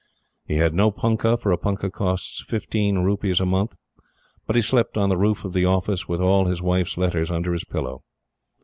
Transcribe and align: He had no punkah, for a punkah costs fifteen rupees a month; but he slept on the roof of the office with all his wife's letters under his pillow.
He 0.47 0.55
had 0.55 0.73
no 0.73 0.89
punkah, 0.89 1.37
for 1.37 1.51
a 1.51 1.59
punkah 1.59 1.91
costs 1.91 2.41
fifteen 2.43 2.97
rupees 3.03 3.39
a 3.39 3.45
month; 3.45 3.75
but 4.47 4.55
he 4.55 4.61
slept 4.63 4.97
on 4.97 5.09
the 5.09 5.15
roof 5.15 5.45
of 5.45 5.53
the 5.53 5.65
office 5.65 6.07
with 6.07 6.19
all 6.19 6.45
his 6.45 6.59
wife's 6.59 6.97
letters 6.97 7.29
under 7.29 7.53
his 7.53 7.65
pillow. 7.65 8.01